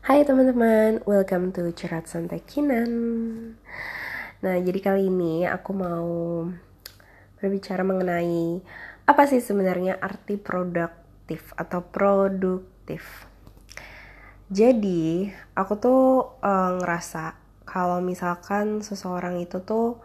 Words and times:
Hai 0.00 0.24
teman-teman, 0.24 1.04
welcome 1.04 1.52
to 1.52 1.68
Cerat 1.76 2.08
Santai 2.08 2.40
Kinan. 2.40 2.88
Nah, 4.40 4.56
jadi 4.56 4.80
kali 4.80 5.12
ini 5.12 5.44
aku 5.44 5.76
mau 5.76 6.08
berbicara 7.36 7.84
mengenai 7.84 8.64
apa 9.04 9.28
sih 9.28 9.44
sebenarnya 9.44 10.00
arti 10.00 10.40
produktif 10.40 11.52
atau 11.52 11.84
produktif? 11.84 13.28
Jadi, 14.48 15.28
aku 15.52 15.76
tuh 15.76 16.32
uh, 16.40 16.80
ngerasa 16.80 17.36
kalau 17.68 18.00
misalkan 18.00 18.80
seseorang 18.80 19.36
itu 19.36 19.60
tuh 19.60 20.00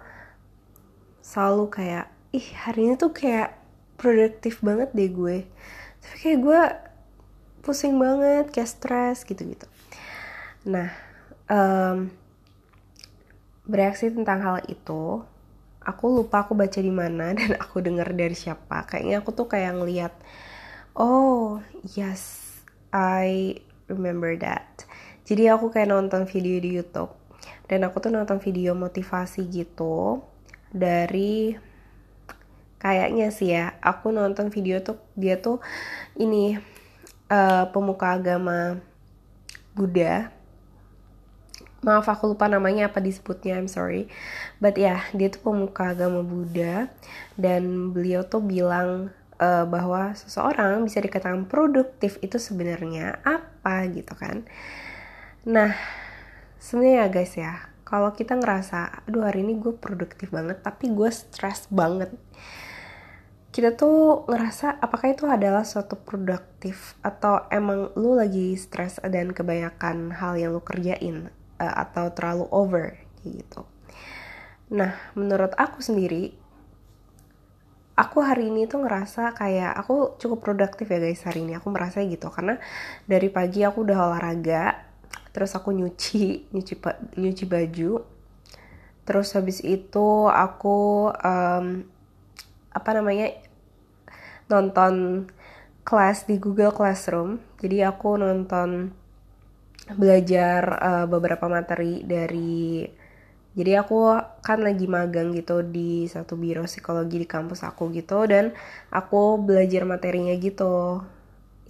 selalu 1.24 1.72
kayak, 1.72 2.12
ih 2.36 2.48
hari 2.68 2.92
ini 2.92 3.00
tuh 3.00 3.16
kayak 3.16 3.56
produktif 3.96 4.60
banget 4.60 4.92
deh 4.92 5.08
gue. 5.08 5.48
Tapi 6.04 6.16
kayak 6.20 6.40
gue 6.44 6.62
pusing 7.64 7.96
banget, 7.96 8.52
kayak 8.52 8.68
stres 8.68 9.24
gitu-gitu 9.24 9.72
Nah, 10.66 10.90
um, 11.46 12.10
bereaksi 13.70 14.10
tentang 14.10 14.42
hal 14.42 14.58
itu, 14.66 15.22
aku 15.86 16.06
lupa 16.10 16.46
aku 16.46 16.58
baca 16.58 16.82
di 16.82 16.90
mana 16.90 17.32
dan 17.40 17.58
aku 17.62 17.86
dengar 17.86 18.10
dari 18.12 18.34
siapa. 18.34 18.90
Kayaknya 18.90 19.22
aku 19.22 19.30
tuh 19.32 19.48
kayak 19.48 19.78
ngeliat, 19.78 20.14
oh 20.98 21.62
yes, 21.96 22.50
I 22.90 23.62
remember 23.86 24.34
that. 24.42 24.90
Jadi 25.26 25.50
aku 25.50 25.70
kayak 25.70 25.90
nonton 25.90 26.26
video 26.26 26.58
di 26.62 26.82
YouTube 26.82 27.14
dan 27.66 27.82
aku 27.86 27.98
tuh 27.98 28.14
nonton 28.14 28.38
video 28.38 28.78
motivasi 28.78 29.46
gitu 29.50 30.22
dari 30.70 31.58
kayaknya 32.78 33.34
sih 33.34 33.50
ya 33.58 33.74
aku 33.82 34.14
nonton 34.14 34.54
video 34.54 34.82
tuh 34.86 35.02
dia 35.18 35.42
tuh 35.42 35.58
ini 36.20 36.62
uh, 37.34 37.66
pemuka 37.74 38.22
agama 38.22 38.78
Buddha 39.74 40.30
maaf 41.86 42.10
aku 42.10 42.34
lupa 42.34 42.50
namanya 42.50 42.90
apa 42.90 42.98
disebutnya 43.00 43.62
I'm 43.62 43.70
sorry. 43.70 44.10
But 44.58 44.76
ya 44.76 44.98
yeah, 44.98 45.02
dia 45.14 45.30
tuh 45.30 45.46
pemuka 45.46 45.94
agama 45.94 46.26
Buddha 46.26 46.90
dan 47.38 47.94
beliau 47.94 48.26
tuh 48.26 48.42
bilang 48.42 49.14
uh, 49.38 49.64
bahwa 49.70 50.18
seseorang 50.18 50.82
bisa 50.84 51.00
dikatakan 51.00 51.46
produktif 51.46 52.18
itu 52.26 52.42
sebenarnya 52.42 53.22
apa 53.22 53.86
gitu 53.94 54.18
kan. 54.18 54.50
Nah 55.46 55.78
sebenarnya 56.58 57.06
ya 57.06 57.08
guys 57.14 57.34
ya 57.38 57.54
kalau 57.86 58.10
kita 58.18 58.34
ngerasa 58.34 59.06
aduh 59.06 59.30
hari 59.30 59.46
ini 59.46 59.62
gue 59.62 59.78
produktif 59.78 60.34
banget 60.34 60.58
tapi 60.66 60.90
gue 60.90 61.10
stres 61.14 61.70
banget 61.70 62.10
kita 63.54 63.72
tuh 63.72 64.28
ngerasa 64.28 64.84
apakah 64.84 65.16
itu 65.16 65.24
adalah 65.32 65.64
suatu 65.64 65.96
produktif? 65.96 67.00
Atau 67.00 67.40
emang 67.48 67.88
lu 67.96 68.12
lagi 68.12 68.52
stres 68.60 69.00
dan 69.00 69.32
kebanyakan 69.32 70.12
hal 70.12 70.36
yang 70.36 70.52
lu 70.52 70.60
kerjain 70.60 71.32
uh, 71.60 71.76
atau 71.88 72.12
terlalu 72.12 72.46
over 72.52 72.98
gitu. 73.24 73.66
Nah, 74.74 74.98
menurut 75.14 75.54
aku 75.58 75.82
sendiri 75.82 76.34
aku 77.96 78.20
hari 78.20 78.52
ini 78.52 78.68
tuh 78.68 78.84
ngerasa 78.84 79.32
kayak 79.32 79.72
aku 79.80 80.20
cukup 80.20 80.44
produktif 80.44 80.92
ya 80.92 81.00
guys 81.00 81.24
hari 81.24 81.48
ini 81.48 81.56
aku 81.56 81.72
merasa 81.72 82.04
gitu 82.04 82.28
karena 82.28 82.60
dari 83.08 83.32
pagi 83.32 83.64
aku 83.64 83.88
udah 83.88 84.12
olahraga 84.12 84.84
terus 85.32 85.56
aku 85.56 85.72
nyuci 85.72 86.52
nyuci 86.52 86.76
nyuci 87.16 87.44
baju 87.48 88.04
terus 89.08 89.32
habis 89.32 89.64
itu 89.64 90.28
aku 90.28 91.08
um, 91.08 91.88
apa 92.76 92.90
namanya 92.92 93.32
nonton 94.52 95.26
kelas 95.88 96.28
di 96.28 96.36
Google 96.36 96.76
Classroom 96.76 97.40
jadi 97.64 97.96
aku 97.96 98.20
nonton 98.20 98.92
belajar 99.94 100.62
uh, 100.82 101.06
beberapa 101.06 101.46
materi 101.46 102.02
dari 102.02 102.86
jadi 103.56 103.86
aku 103.88 104.20
kan 104.44 104.60
lagi 104.60 104.84
magang 104.84 105.32
gitu 105.32 105.64
di 105.64 106.10
satu 106.12 106.36
biro 106.36 106.68
psikologi 106.68 107.24
di 107.24 107.28
kampus 107.30 107.64
aku 107.64 107.88
gitu 107.96 108.28
dan 108.28 108.52
aku 108.92 109.40
belajar 109.40 109.88
materinya 109.88 110.36
gitu. 110.36 111.00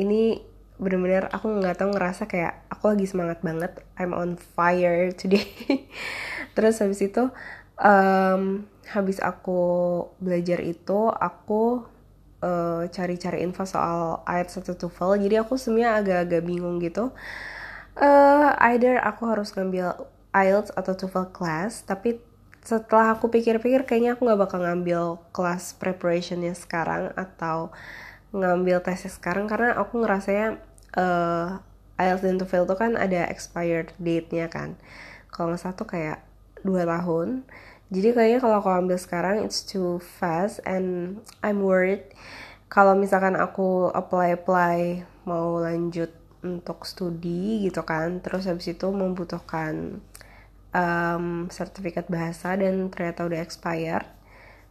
Ini 0.01 0.41
bener-bener 0.81 1.29
aku 1.29 1.45
nggak 1.62 1.78
tahu 1.85 1.94
ngerasa 1.94 2.25
kayak 2.25 2.66
aku 2.73 2.97
lagi 2.97 3.06
semangat 3.06 3.39
banget 3.45 3.72
I'm 4.01 4.18
on 4.18 4.34
fire 4.34 5.13
today. 5.13 5.45
Terus 6.57 6.81
habis 6.81 7.06
itu 7.06 7.29
um, 7.78 8.66
habis 8.89 9.22
aku 9.22 9.62
belajar 10.22 10.62
itu 10.62 11.09
aku 11.09 11.85
eh, 12.41 12.84
cari-cari 12.89 13.41
uh, 13.41 13.45
info 13.45 13.66
soal 13.66 14.22
ayat 14.29 14.53
satu 14.53 14.78
TOEFL 14.78 15.18
jadi 15.25 15.41
aku 15.41 15.57
sebenarnya 15.57 15.91
agak-agak 16.01 16.41
bingung 16.45 16.78
gitu 16.78 17.09
uh, 18.00 18.56
either 18.72 19.00
aku 19.00 19.28
harus 19.28 19.51
ngambil 19.56 19.95
IELTS 20.35 20.72
atau 20.75 20.94
TOEFL 20.95 21.31
class 21.31 21.83
tapi 21.88 22.19
setelah 22.66 23.13
aku 23.13 23.29
pikir-pikir 23.29 23.85
kayaknya 23.85 24.17
aku 24.17 24.25
nggak 24.25 24.41
bakal 24.41 24.59
ngambil 24.66 25.22
kelas 25.29 25.78
preparationnya 25.78 26.57
sekarang 26.57 27.13
atau 27.13 27.69
ngambil 28.33 28.81
tesnya 28.81 29.13
sekarang 29.13 29.45
karena 29.45 29.78
aku 29.78 30.01
ngerasanya 30.01 30.59
uh, 30.97 31.61
IELTS 31.95 32.23
dan 32.25 32.35
TOEFL 32.41 32.66
itu 32.67 32.75
kan 32.75 32.91
ada 33.00 33.22
expired 33.31 33.95
date-nya 33.95 34.51
kan. 34.51 34.75
Kalau 35.31 35.56
nggak 35.56 35.63
satu 35.63 35.88
kayak 35.88 36.19
dua 36.66 36.83
tahun. 36.83 37.47
Jadi 37.94 38.17
kayaknya 38.17 38.39
kalau 38.41 38.59
aku 38.59 38.69
ambil 38.73 38.97
sekarang 39.00 39.45
it's 39.45 39.63
too 39.63 40.01
fast 40.01 40.59
and 40.67 41.22
I'm 41.39 41.63
worried. 41.63 42.03
Kalau 42.67 42.97
misalkan 42.97 43.38
aku 43.38 43.94
apply 43.94 44.35
apply 44.35 45.06
mau 45.23 45.62
lanjut 45.62 46.12
untuk 46.45 46.85
studi 46.85 47.66
gitu 47.66 47.81
kan. 47.81 48.22
Terus 48.22 48.45
habis 48.45 48.69
itu 48.69 48.88
membutuhkan 48.94 49.97
um, 50.72 51.25
sertifikat 51.50 52.06
bahasa 52.07 52.53
dan 52.53 52.88
ternyata 52.94 53.25
udah 53.25 53.41
expired 53.41 54.06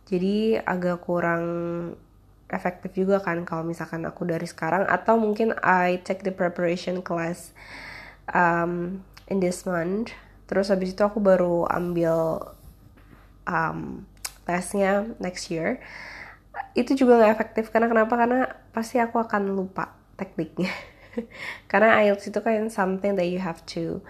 jadi 0.04 0.60
agak 0.60 1.08
kurang 1.08 1.44
efektif 2.52 2.92
juga 2.92 3.24
kan 3.24 3.48
kalau 3.48 3.64
misalkan 3.64 4.04
aku 4.04 4.28
dari 4.28 4.44
sekarang. 4.44 4.84
Atau 4.84 5.16
mungkin 5.16 5.56
I 5.64 6.04
take 6.04 6.20
the 6.20 6.32
preparation 6.32 7.00
class 7.00 7.56
um, 8.28 9.00
in 9.32 9.40
this 9.40 9.64
month. 9.64 10.12
Terus 10.44 10.68
habis 10.68 10.92
itu 10.92 11.00
aku 11.00 11.24
baru 11.24 11.64
ambil 11.72 12.52
um, 13.48 14.04
tesnya 14.44 15.08
next 15.16 15.48
year. 15.48 15.80
Itu 16.76 16.92
juga 16.92 17.16
nggak 17.24 17.32
efektif. 17.32 17.72
Karena 17.72 17.88
kenapa? 17.88 18.12
Karena 18.12 18.40
pasti 18.76 19.00
aku 19.00 19.16
akan 19.16 19.56
lupa 19.56 19.96
tekniknya 20.20 20.70
karena 21.70 21.98
IELTS 22.02 22.30
itu 22.30 22.40
kan 22.42 22.70
something 22.70 23.14
that 23.14 23.28
you 23.28 23.38
have 23.38 23.62
to 23.66 24.02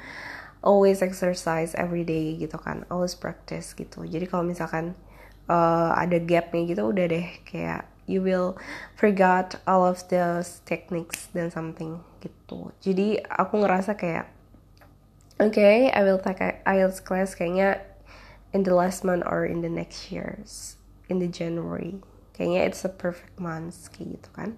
always 0.64 1.04
exercise 1.04 1.76
every 1.76 2.02
day 2.02 2.40
gitu 2.40 2.56
kan 2.56 2.88
always 2.88 3.12
practice 3.12 3.76
gitu. 3.76 4.08
Jadi 4.08 4.24
kalau 4.24 4.42
misalkan 4.42 4.96
uh, 5.46 5.92
ada 5.92 6.16
gapnya 6.16 6.64
gitu 6.64 6.88
udah 6.88 7.06
deh 7.06 7.28
kayak 7.44 7.84
you 8.08 8.20
will 8.20 8.56
forgot 8.96 9.60
all 9.68 9.84
of 9.84 10.00
the 10.08 10.44
techniques 10.64 11.28
dan 11.36 11.52
something 11.52 12.00
gitu. 12.24 12.72
Jadi 12.80 13.20
aku 13.24 13.60
ngerasa 13.60 13.96
kayak 13.96 14.28
oke 15.40 15.52
okay, 15.52 15.92
I 15.92 16.00
will 16.04 16.20
take 16.20 16.64
IELTS 16.64 17.04
class 17.04 17.36
kayaknya 17.36 17.84
in 18.56 18.64
the 18.64 18.72
last 18.72 19.04
month 19.04 19.24
or 19.28 19.44
in 19.44 19.60
the 19.60 19.72
next 19.72 20.08
years 20.08 20.80
in 21.12 21.20
the 21.20 21.28
January. 21.28 22.00
Kayaknya 22.34 22.60
it's 22.66 22.82
a 22.82 22.90
perfect 22.90 23.36
month 23.38 23.92
kayak 23.94 24.18
gitu 24.20 24.28
kan. 24.32 24.50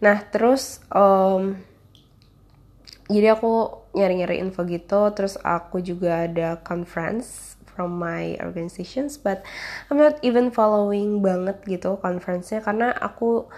Nah 0.00 0.24
terus 0.32 0.82
um, 0.90 1.62
jadi 3.08 3.36
aku 3.36 3.84
nyari-nyari 3.92 4.40
info 4.40 4.64
gitu 4.64 5.12
terus 5.12 5.36
aku 5.44 5.84
juga 5.84 6.24
ada 6.24 6.60
conference 6.64 7.54
from 7.74 7.98
my 7.98 8.38
organizations 8.40 9.18
but 9.18 9.42
I'm 9.90 9.98
not 9.98 10.22
even 10.22 10.54
following 10.54 11.20
banget 11.20 11.60
gitu 11.66 11.98
conference-nya 12.00 12.62
karena 12.62 12.94
aku 12.94 13.50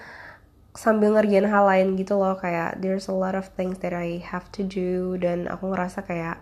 sambil 0.76 1.16
ngerjain 1.16 1.48
hal 1.48 1.64
lain 1.68 1.96
gitu 1.96 2.20
loh 2.20 2.36
kayak 2.36 2.80
there's 2.84 3.08
a 3.08 3.16
lot 3.16 3.32
of 3.32 3.48
things 3.56 3.80
that 3.80 3.96
I 3.96 4.20
have 4.24 4.52
to 4.56 4.64
do 4.64 5.16
dan 5.16 5.48
aku 5.48 5.72
ngerasa 5.72 6.04
kayak 6.04 6.36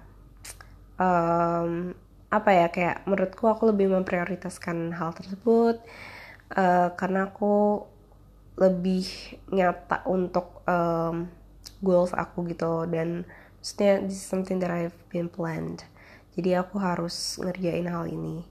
um, 0.99 1.95
apa 2.35 2.51
ya 2.51 2.67
kayak 2.71 3.07
menurutku 3.07 3.47
aku 3.47 3.71
lebih 3.71 3.95
memprioritaskan 3.95 4.91
hal 4.99 5.15
tersebut 5.15 5.79
uh, 6.59 6.91
karena 6.99 7.31
aku 7.31 7.87
lebih 8.59 9.07
nyata 9.51 10.03
untuk 10.07 10.63
um, 10.67 11.31
goals 11.85 12.17
aku 12.17 12.49
gitu. 12.49 12.89
Dan 12.89 13.29
maksudnya 13.61 14.01
this 14.03 14.19
is 14.19 14.27
something 14.27 14.57
that 14.59 14.73
I've 14.73 14.97
been 15.13 15.29
planned. 15.29 15.85
Jadi 16.35 16.57
aku 16.57 16.81
harus 16.81 17.37
ngerjain 17.39 17.87
hal 17.87 18.09
ini 18.09 18.43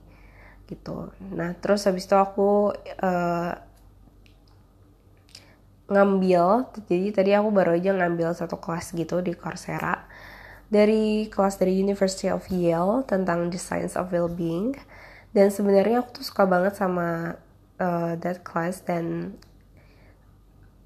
gitu. 0.64 1.12
Nah 1.20 1.52
terus 1.60 1.84
habis 1.84 2.08
itu 2.08 2.16
aku 2.16 2.72
uh, 3.04 3.52
ngambil 5.84 6.72
jadi 6.88 7.12
tadi 7.12 7.30
aku 7.36 7.52
baru 7.52 7.76
aja 7.76 7.92
ngambil 7.92 8.32
satu 8.32 8.56
kelas 8.56 8.96
gitu 8.96 9.20
di 9.20 9.36
Coursera. 9.36 10.08
Dari 10.72 11.28
kelas 11.28 11.60
dari 11.60 11.76
University 11.76 12.32
of 12.32 12.48
Yale 12.48 13.04
tentang 13.04 13.52
the 13.52 13.60
science 13.60 13.94
of 13.94 14.08
well-being. 14.08 14.72
Dan 15.36 15.52
sebenarnya 15.52 16.00
aku 16.00 16.22
tuh 16.22 16.24
suka 16.24 16.48
banget 16.48 16.78
sama 16.78 17.36
uh, 17.78 18.16
that 18.22 18.40
class 18.46 18.80
dan 18.80 19.36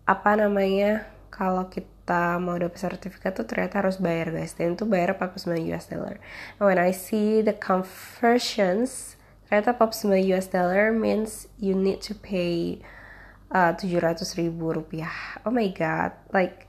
apa 0.08 0.40
namanya 0.40 1.04
kalau 1.38 1.70
kita 1.70 2.42
mau 2.42 2.58
dapat 2.58 2.82
sertifikat 2.82 3.38
tuh 3.38 3.46
ternyata 3.46 3.78
harus 3.78 4.02
bayar 4.02 4.34
guys. 4.34 4.58
Dan 4.58 4.74
itu 4.74 4.82
bayar 4.82 5.14
49 5.14 5.54
US 5.70 5.86
dollar? 5.86 6.18
And 6.58 6.66
when 6.66 6.82
I 6.82 6.90
see 6.90 7.46
the 7.46 7.54
conversions 7.54 9.14
ternyata 9.46 9.78
49 9.78 10.34
US 10.34 10.50
dollar 10.50 10.90
means 10.90 11.46
you 11.62 11.78
need 11.78 12.02
to 12.02 12.12
pay 12.18 12.82
uh, 13.54 13.70
700 13.70 14.18
ribu 14.34 14.74
rupiah. 14.74 15.14
Oh 15.46 15.54
my 15.54 15.70
god. 15.70 16.18
Like 16.34 16.66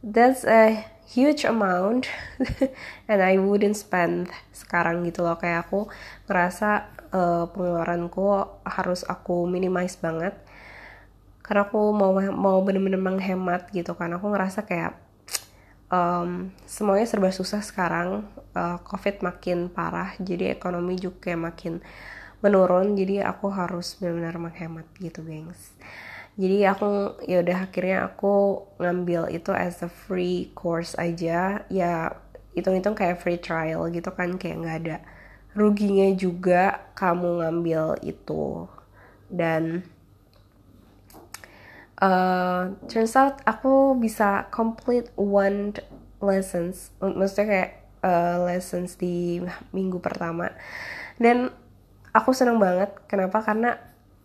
that's 0.00 0.48
a 0.48 0.80
huge 1.04 1.44
amount. 1.44 2.08
And 3.12 3.20
I 3.20 3.36
wouldn't 3.36 3.76
spend 3.76 4.32
sekarang 4.56 5.04
gitu 5.04 5.28
loh. 5.28 5.36
Kayak 5.36 5.68
aku 5.68 5.92
ngerasa 6.24 6.88
uh, 7.12 7.44
pengeluaranku 7.52 8.48
harus 8.64 9.04
aku 9.04 9.44
minimize 9.44 10.00
banget 10.00 10.34
karena 11.46 11.62
aku 11.62 11.94
mau 11.94 12.10
mau 12.34 12.58
bener-bener 12.66 12.98
menghemat 12.98 13.70
gitu 13.70 13.94
kan. 13.94 14.10
Aku 14.18 14.34
ngerasa 14.34 14.66
kayak 14.66 14.98
um, 15.94 16.50
semuanya 16.66 17.06
serba 17.06 17.30
susah 17.30 17.62
sekarang. 17.62 18.26
Uh, 18.56 18.80
covid 18.82 19.20
makin 19.22 19.70
parah 19.70 20.16
jadi 20.18 20.50
ekonomi 20.58 20.98
juga 20.98 21.38
makin 21.38 21.78
menurun. 22.42 22.98
Jadi 22.98 23.22
aku 23.22 23.46
harus 23.54 23.94
benar-benar 24.02 24.42
menghemat 24.42 24.86
gitu 24.98 25.22
gengs. 25.22 25.70
Jadi 26.36 26.66
aku 26.68 27.16
ya 27.24 27.40
udah 27.40 27.58
akhirnya 27.70 28.12
aku 28.12 28.66
ngambil 28.82 29.30
itu 29.32 29.54
as 29.54 29.80
a 29.86 29.88
free 29.88 30.50
course 30.52 30.98
aja. 30.98 31.62
Ya 31.70 32.10
hitung-hitung 32.58 32.98
kayak 32.98 33.22
free 33.22 33.38
trial 33.38 33.86
gitu 33.94 34.10
kan 34.10 34.34
kayak 34.34 34.56
nggak 34.66 34.78
ada 34.82 34.96
ruginya 35.56 36.10
juga 36.12 36.90
kamu 36.98 37.46
ngambil 37.46 38.02
itu. 38.02 38.66
Dan 39.30 39.86
uh, 42.00 42.72
turns 42.88 43.14
out 43.16 43.40
aku 43.48 43.96
bisa 43.96 44.48
complete 44.52 45.08
one 45.16 45.76
lessons. 46.20 46.92
Maksudnya 47.00 47.46
kayak 47.46 47.70
uh, 48.04 48.36
lessons 48.44 48.96
di 48.96 49.40
minggu 49.72 50.00
pertama. 50.00 50.52
Dan 51.16 51.52
aku 52.12 52.32
seneng 52.36 52.60
banget. 52.60 52.92
Kenapa? 53.08 53.40
Karena 53.44 53.76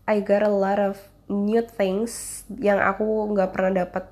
I 0.07 0.19
got 0.23 0.43
a 0.43 0.51
lot 0.51 0.79
of 0.79 0.99
new 1.31 1.63
things 1.63 2.43
yang 2.59 2.79
aku 2.83 3.31
nggak 3.31 3.55
pernah 3.55 3.87
dapat 3.87 4.11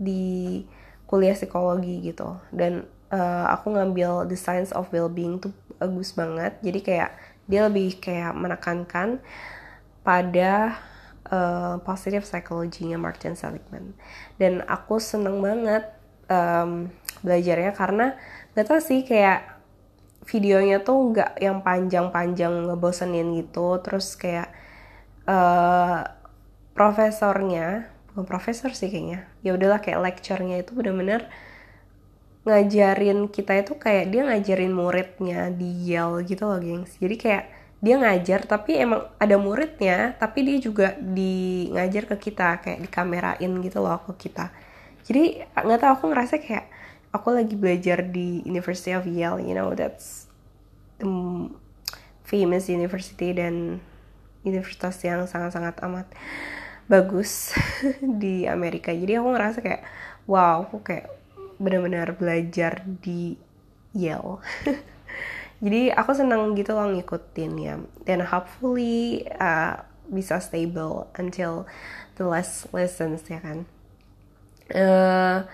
di 0.00 0.64
kuliah 1.04 1.36
psikologi 1.36 2.00
gitu. 2.00 2.40
Dan 2.48 2.88
uh, 3.12 3.46
aku 3.52 3.76
ngambil 3.76 4.28
the 4.28 4.38
science 4.38 4.72
of 4.72 4.88
well-being 4.90 5.40
tuh 5.40 5.52
bagus 5.76 6.16
banget. 6.16 6.56
Jadi 6.64 6.80
kayak 6.80 7.10
dia 7.44 7.68
lebih 7.68 8.00
kayak 8.00 8.32
menekankan 8.32 9.20
pada 10.00 10.80
uh, 11.30 11.80
positive 11.84 12.24
psychology-nya 12.26 13.00
Martin 13.00 13.38
Seligman. 13.38 13.96
Dan 14.36 14.64
aku 14.66 15.00
seneng 15.00 15.40
banget 15.40 15.88
um, 16.28 16.90
belajarnya 17.24 17.72
karena 17.72 18.16
gak 18.52 18.66
tau 18.68 18.80
sih 18.80 19.04
kayak 19.04 19.54
videonya 20.24 20.80
tuh 20.80 21.12
nggak 21.12 21.36
yang 21.40 21.60
panjang-panjang 21.60 22.68
ngebosenin 22.68 23.36
gitu. 23.44 23.80
Terus 23.84 24.16
kayak 24.16 24.48
uh, 25.28 26.04
profesornya 26.72 27.92
bukan 28.12 28.24
profesor 28.24 28.72
sih 28.72 28.88
kayaknya. 28.88 29.28
Ya 29.44 29.52
udahlah 29.56 29.84
kayak 29.84 30.00
lecture-nya 30.00 30.64
itu 30.64 30.72
bener-bener 30.72 31.28
ngajarin 32.44 33.32
kita 33.32 33.64
itu 33.64 33.72
kayak 33.80 34.12
dia 34.12 34.28
ngajarin 34.28 34.72
muridnya 34.72 35.48
di 35.48 35.88
Yale 35.88 36.24
gitu 36.28 36.44
loh 36.44 36.60
gengs. 36.60 37.00
Jadi 37.00 37.16
kayak 37.16 37.44
dia 37.84 38.00
ngajar 38.00 38.48
tapi 38.48 38.80
emang 38.80 39.04
ada 39.20 39.36
muridnya 39.36 40.16
tapi 40.16 40.40
dia 40.40 40.56
juga 40.56 40.96
di 40.96 41.68
ngajar 41.68 42.08
ke 42.08 42.32
kita 42.32 42.64
kayak 42.64 42.80
dikamerain 42.88 43.52
gitu 43.60 43.78
loh 43.84 44.00
ke 44.08 44.28
kita. 44.28 44.48
Jadi 45.04 45.44
nggak 45.52 45.80
tahu 45.84 45.92
aku 46.00 46.04
ngerasa 46.16 46.40
kayak 46.40 46.72
aku 47.12 47.36
lagi 47.36 47.52
belajar 47.60 48.00
di 48.00 48.40
University 48.48 48.96
of 48.96 49.04
Yale 49.04 49.44
you 49.44 49.52
know 49.52 49.76
that's 49.76 50.32
the 50.96 51.12
famous 52.24 52.72
university 52.72 53.36
dan 53.36 53.84
universitas 54.48 54.96
yang 55.04 55.28
sangat-sangat 55.28 55.76
amat 55.84 56.08
bagus 56.88 57.52
di 58.22 58.48
Amerika. 58.48 58.96
Jadi 58.96 59.20
aku 59.20 59.28
ngerasa 59.28 59.60
kayak 59.60 59.84
wow 60.24 60.64
aku 60.64 60.80
kayak 60.80 61.12
benar-benar 61.60 62.16
belajar 62.16 62.80
di 63.04 63.36
Yale 63.92 64.40
jadi 65.62 65.94
aku 65.94 66.10
senang 66.16 66.58
gitu 66.58 66.74
loh 66.74 66.90
ngikutin 66.90 67.52
ya. 67.60 67.74
Dan 68.02 68.26
hopefully 68.26 69.28
uh, 69.38 69.78
bisa 70.10 70.42
stable 70.42 71.08
until 71.14 71.68
the 72.18 72.24
last 72.26 72.66
lessons 72.74 73.22
ya 73.30 73.38
kan. 73.38 73.68
Uh, 74.72 75.46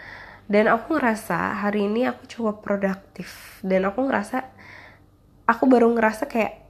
dan 0.51 0.67
aku 0.67 0.99
ngerasa 0.99 1.63
hari 1.63 1.87
ini 1.87 2.09
aku 2.09 2.27
coba 2.27 2.59
produktif. 2.59 3.61
Dan 3.61 3.85
aku 3.85 4.09
ngerasa 4.09 4.49
aku 5.45 5.69
baru 5.69 5.93
ngerasa 5.93 6.27
kayak 6.27 6.65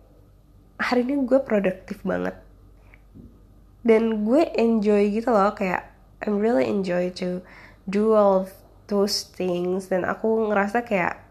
hari 0.81 1.06
ini 1.06 1.23
gue 1.25 1.41
produktif 1.41 2.03
banget. 2.03 2.37
Dan 3.81 4.29
gue 4.29 4.44
enjoy 4.59 5.09
gitu 5.09 5.32
loh 5.32 5.55
kayak 5.56 5.88
I'm 6.21 6.37
really 6.37 6.69
enjoy 6.69 7.09
to 7.25 7.41
do 7.88 8.12
all 8.12 8.44
those 8.93 9.25
things. 9.25 9.88
Dan 9.88 10.05
aku 10.05 10.53
ngerasa 10.53 10.85
kayak 10.85 11.30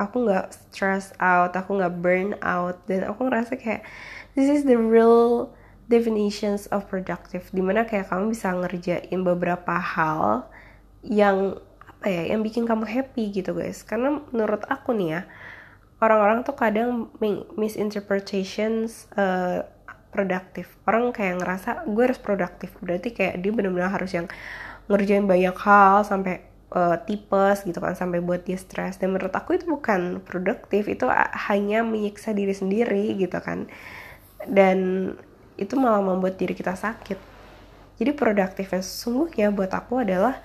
aku 0.00 0.24
nggak 0.24 0.56
stress 0.56 1.12
out 1.20 1.52
aku 1.52 1.76
nggak 1.76 2.00
burn 2.00 2.32
out 2.40 2.80
dan 2.88 3.04
aku 3.04 3.28
ngerasa 3.28 3.60
kayak 3.60 3.84
this 4.32 4.48
is 4.48 4.64
the 4.64 4.80
real 4.80 5.52
definitions 5.90 6.70
of 6.70 6.86
productive. 6.86 7.50
Di 7.50 7.60
mana 7.60 7.84
kayak 7.84 8.08
kamu 8.08 8.32
bisa 8.32 8.54
ngerjain 8.54 9.20
beberapa 9.20 9.74
hal 9.76 10.48
yang 11.04 11.58
apa 11.84 12.06
ya 12.08 12.32
yang 12.32 12.40
bikin 12.40 12.64
kamu 12.64 12.86
happy 12.86 13.28
gitu 13.34 13.52
guys. 13.52 13.82
Karena 13.82 14.22
menurut 14.30 14.64
aku 14.70 14.94
nih 14.96 15.20
ya 15.20 15.22
orang-orang 16.00 16.46
tuh 16.46 16.56
kadang 16.56 17.12
misinterpretations 17.58 19.10
uh, 19.18 19.66
produktif 20.10 20.74
orang 20.90 21.14
kayak 21.14 21.38
ngerasa 21.38 21.86
gue 21.86 22.02
harus 22.02 22.18
produktif 22.18 22.74
berarti 22.82 23.14
kayak 23.14 23.38
dia 23.38 23.52
benar-benar 23.54 23.94
harus 23.94 24.10
yang 24.10 24.26
ngerjain 24.90 25.30
banyak 25.30 25.54
hal 25.54 26.02
sampai 26.02 26.49
uh, 26.74 26.96
tipes 27.02 27.66
gitu 27.66 27.78
kan 27.82 27.94
sampai 27.98 28.22
buat 28.22 28.42
dia 28.46 28.58
stres. 28.58 28.96
Dan 28.98 29.14
menurut 29.14 29.34
aku 29.34 29.58
itu 29.58 29.66
bukan 29.66 30.22
produktif 30.22 30.86
itu 30.86 31.06
hanya 31.50 31.82
menyiksa 31.82 32.32
diri 32.32 32.54
sendiri 32.54 33.18
gitu 33.18 33.38
kan. 33.42 33.66
Dan 34.46 35.10
itu 35.60 35.76
malah 35.76 36.00
membuat 36.00 36.40
diri 36.40 36.56
kita 36.56 36.72
sakit. 36.72 37.18
Jadi 38.00 38.10
produktif 38.16 38.72
yang 38.72 38.80
sesungguhnya 38.80 39.52
buat 39.52 39.68
aku 39.76 40.00
adalah 40.00 40.40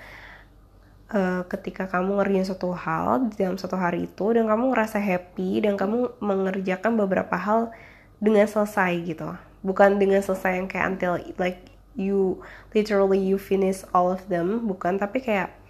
uh, 1.08 1.42
ketika 1.48 1.88
kamu 1.88 2.20
ngerjain 2.20 2.44
suatu 2.44 2.76
hal 2.76 3.32
dalam 3.32 3.56
satu 3.56 3.80
hari 3.80 4.04
itu 4.04 4.26
dan 4.36 4.44
kamu 4.44 4.76
ngerasa 4.76 5.00
happy 5.00 5.64
dan 5.64 5.80
kamu 5.80 6.12
mengerjakan 6.20 7.00
beberapa 7.00 7.32
hal 7.40 7.72
dengan 8.20 8.44
selesai 8.44 8.92
gitu. 9.08 9.32
Bukan 9.64 9.96
dengan 9.96 10.20
selesai 10.20 10.60
yang 10.60 10.68
kayak 10.68 10.86
until 11.00 11.16
like 11.40 11.64
you 11.96 12.44
literally 12.76 13.16
you 13.16 13.40
finish 13.40 13.88
all 13.96 14.12
of 14.12 14.20
them 14.28 14.68
bukan. 14.68 15.00
Tapi 15.00 15.24
kayak 15.24 15.65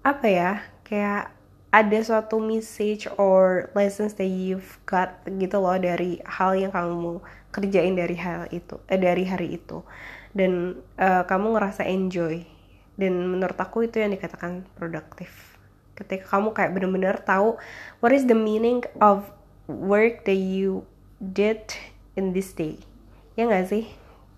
apa 0.00 0.26
ya 0.26 0.50
kayak 0.86 1.30
ada 1.70 1.98
suatu 2.02 2.42
message 2.42 3.06
or 3.14 3.70
lessons 3.78 4.18
that 4.18 4.26
you've 4.26 4.82
got 4.82 5.22
gitu 5.30 5.62
loh 5.62 5.78
dari 5.78 6.18
hal 6.26 6.58
yang 6.58 6.74
kamu 6.74 7.22
kerjain 7.54 7.94
dari 7.94 8.18
hal 8.18 8.50
itu 8.50 8.82
eh, 8.90 8.98
dari 8.98 9.22
hari 9.22 9.54
itu. 9.54 9.86
Dan 10.34 10.82
uh, 10.98 11.22
kamu 11.26 11.58
ngerasa 11.58 11.86
enjoy. 11.86 12.42
Dan 12.98 13.30
menurut 13.30 13.58
aku 13.58 13.86
itu 13.86 14.02
yang 14.02 14.10
dikatakan 14.10 14.66
produktif 14.74 15.58
ketika 15.94 16.32
kamu 16.32 16.56
kayak 16.56 16.72
bener-bener 16.72 17.16
tahu 17.20 17.60
what 18.00 18.08
is 18.08 18.24
the 18.24 18.36
meaning 18.36 18.80
of 19.04 19.28
work 19.68 20.24
that 20.24 20.36
you 20.36 20.82
did 21.22 21.60
in 22.18 22.34
this 22.34 22.50
day. 22.50 22.82
Ya 23.38 23.46
nggak 23.46 23.70
sih? 23.70 23.84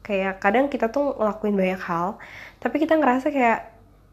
Kayak 0.04 0.42
kadang 0.42 0.66
kita 0.68 0.92
tuh 0.92 1.16
ngelakuin 1.16 1.56
banyak 1.56 1.80
hal 1.80 2.20
tapi 2.60 2.76
kita 2.76 2.98
ngerasa 3.00 3.32
kayak 3.32 3.71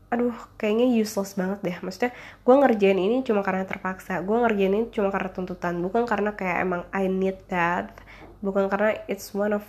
aduh 0.09 0.33
kayaknya 0.57 0.89
useless 0.89 1.37
banget 1.37 1.59
deh. 1.61 1.77
Maksudnya 1.85 2.11
gue 2.17 2.55
ngerjain 2.57 2.97
ini 2.97 3.21
cuma 3.21 3.45
karena 3.45 3.63
terpaksa. 3.65 4.25
Gue 4.25 4.41
ngerjain 4.41 4.73
ini 4.73 4.87
cuma 4.89 5.13
karena 5.13 5.29
tuntutan. 5.29 5.77
Bukan 5.85 6.09
karena 6.09 6.33
kayak 6.33 6.57
emang 6.65 6.81
I 6.89 7.05
need 7.05 7.37
that. 7.53 7.93
Bukan 8.41 8.73
karena 8.73 8.97
it's 9.05 9.31
one 9.37 9.53
of 9.53 9.65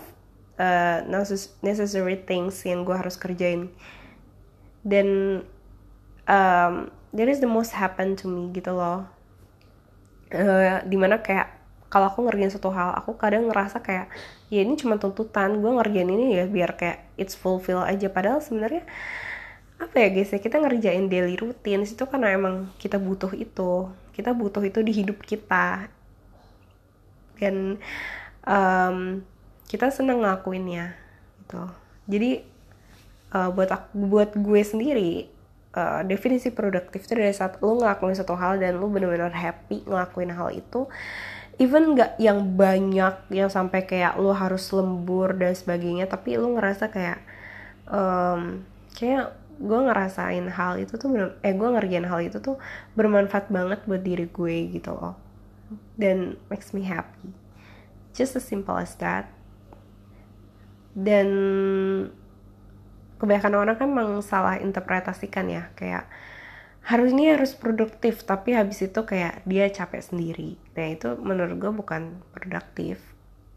uh, 0.56 1.04
necessary 1.61 2.16
things 2.25 2.64
yang 2.64 2.88
gue 2.88 2.97
harus 2.97 3.20
kerjain. 3.20 3.68
Dan 4.80 5.40
um, 6.25 6.88
that 7.12 7.28
is 7.28 7.44
the 7.44 7.50
most 7.50 7.76
happen 7.76 8.16
to 8.16 8.25
me 8.25 8.49
gitu 8.56 8.73
loh. 8.73 9.04
Uh, 10.32 10.80
di 10.88 10.97
mana 10.97 11.20
kayak 11.20 11.52
kalau 11.90 12.06
aku 12.06 12.23
ngerjain 12.23 12.54
satu 12.54 12.70
hal 12.70 12.94
aku 12.94 13.18
kadang 13.18 13.50
ngerasa 13.50 13.82
kayak 13.82 14.09
ya 14.49 14.64
ini 14.64 14.73
cuma 14.80 14.97
tuntutan. 14.97 15.61
Gue 15.61 15.68
ngerjain 15.68 16.09
ini 16.09 16.40
ya 16.40 16.49
biar 16.49 16.80
kayak 16.80 17.12
it's 17.20 17.37
fulfill 17.37 17.85
aja. 17.85 18.09
Padahal 18.09 18.40
sebenarnya 18.40 18.88
apa 19.81 19.97
ya 19.97 20.09
guys 20.13 20.29
ya 20.29 20.39
kita 20.39 20.61
ngerjain 20.61 21.09
daily 21.09 21.41
routine 21.41 21.89
itu 21.89 22.05
karena 22.05 22.37
emang 22.37 22.69
kita 22.77 23.01
butuh 23.01 23.33
itu. 23.33 23.89
Kita 24.13 24.37
butuh 24.37 24.61
itu 24.61 24.85
di 24.85 24.93
hidup 24.93 25.25
kita. 25.25 25.89
Dan 27.41 27.81
um, 28.45 29.25
kita 29.65 29.89
seneng 29.89 30.21
ngelakuinnya 30.21 30.93
gitu. 31.41 31.65
Jadi 32.11 32.45
uh, 33.33 33.49
buat 33.51 33.71
aku, 33.73 33.91
buat 33.97 34.31
gue 34.37 34.63
sendiri 34.63 35.13
uh, 35.75 36.03
definisi 36.07 36.51
produktif 36.51 37.07
itu 37.07 37.15
dari 37.17 37.35
saat 37.35 37.59
lu 37.63 37.79
ngelakuin 37.79 38.19
satu 38.19 38.35
hal 38.35 38.59
dan 38.59 38.79
lu 38.79 38.91
bener-bener 38.91 39.33
happy 39.33 39.87
ngelakuin 39.87 40.35
hal 40.35 40.51
itu 40.55 40.91
even 41.61 41.95
nggak 41.95 42.17
yang 42.17 42.57
banyak 42.57 43.15
yang 43.31 43.51
sampai 43.53 43.85
kayak 43.85 44.17
lu 44.17 44.33
harus 44.33 44.65
lembur 44.73 45.37
dan 45.37 45.53
sebagainya 45.53 46.09
tapi 46.09 46.41
lu 46.41 46.57
ngerasa 46.57 46.89
kayak 46.89 47.21
um, 47.87 48.65
kayak 48.97 49.37
gue 49.61 49.81
ngerasain 49.85 50.49
hal 50.49 50.81
itu 50.81 50.97
tuh 50.97 51.12
bener, 51.12 51.37
eh 51.45 51.52
gue 51.52 51.69
ngerjain 51.69 52.09
hal 52.09 52.21
itu 52.25 52.40
tuh 52.40 52.57
bermanfaat 52.97 53.52
banget 53.52 53.85
buat 53.85 54.00
diri 54.00 54.25
gue 54.25 54.57
gitu 54.73 54.97
loh. 54.97 55.21
Dan 56.00 56.40
makes 56.49 56.73
me 56.73 56.88
happy. 56.88 57.37
Just 58.17 58.40
as 58.40 58.45
simple 58.49 58.81
as 58.81 58.97
that. 58.97 59.29
Dan 60.97 61.29
kebanyakan 63.21 63.55
orang 63.55 63.76
kan 63.76 63.88
memang 63.93 64.25
salah 64.25 64.57
interpretasikan 64.57 65.52
ya. 65.52 65.69
Kayak 65.76 66.09
harus 66.81 67.12
ini 67.12 67.29
harus 67.29 67.52
produktif 67.52 68.25
tapi 68.25 68.57
habis 68.57 68.81
itu 68.81 69.05
kayak 69.05 69.45
dia 69.45 69.69
capek 69.69 70.00
sendiri. 70.00 70.57
Nah 70.73 70.88
itu 70.88 71.21
menurut 71.21 71.61
gue 71.61 71.73
bukan 71.76 72.25
produktif. 72.33 72.97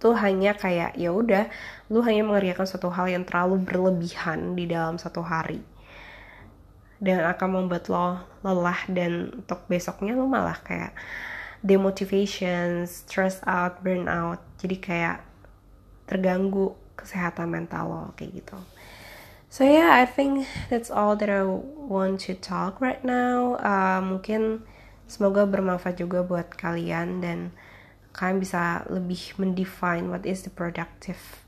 Itu 0.03 0.11
hanya 0.19 0.51
kayak 0.59 0.99
ya 0.99 1.15
udah 1.15 1.47
lu 1.87 2.03
hanya 2.03 2.27
mengerjakan 2.27 2.67
suatu 2.67 2.91
hal 2.91 3.07
yang 3.07 3.23
terlalu 3.23 3.63
berlebihan 3.63 4.51
di 4.59 4.67
dalam 4.67 4.99
satu 4.99 5.23
hari 5.23 5.63
dan 7.03 7.27
akan 7.27 7.49
membuat 7.51 7.91
lo 7.91 8.23
lelah 8.47 8.79
dan 8.87 9.43
untuk 9.43 9.67
besoknya 9.67 10.15
lo 10.15 10.23
malah 10.23 10.55
kayak 10.63 10.95
demotivation, 11.59 12.87
stress 12.87 13.43
out, 13.43 13.83
burnout. 13.83 14.39
Jadi 14.59 14.79
kayak 14.79 15.19
terganggu 16.07 16.75
kesehatan 16.95 17.51
mental 17.51 17.83
lo 17.91 18.03
kayak 18.15 18.39
gitu. 18.39 18.55
So 19.51 19.67
yeah, 19.67 19.93
I 19.93 20.09
think 20.09 20.49
that's 20.71 20.89
all 20.89 21.13
that 21.19 21.29
I 21.29 21.45
want 21.45 22.25
to 22.25 22.33
talk 22.33 22.81
right 22.81 23.03
now. 23.05 23.59
Uh, 23.61 24.01
mungkin 24.01 24.65
semoga 25.05 25.45
bermanfaat 25.45 26.01
juga 26.01 26.25
buat 26.25 26.55
kalian 26.57 27.21
dan 27.21 27.53
kalian 28.17 28.41
bisa 28.41 28.81
lebih 28.89 29.37
mendefine 29.37 30.09
what 30.09 30.25
is 30.25 30.41
the 30.41 30.49
productive 30.49 31.45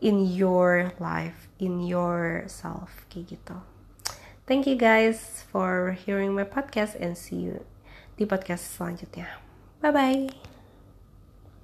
in 0.00 0.24
your 0.24 0.96
life, 0.96 1.52
in 1.60 1.84
yourself 1.84 3.04
kayak 3.12 3.36
gitu. 3.36 3.60
Thank 4.46 4.66
you 4.66 4.78
guys 4.78 5.42
for 5.50 5.98
hearing 5.98 6.34
my 6.34 6.46
podcast 6.46 6.94
and 7.02 7.18
see 7.18 7.36
you 7.36 7.66
di 8.14 8.24
podcast 8.24 8.78
selanjutnya. 8.78 9.26
Bye 9.82 9.92
bye. 9.92 10.55